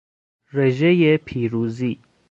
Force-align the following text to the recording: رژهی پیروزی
رژهی 0.53 1.17
پیروزی 1.17 1.99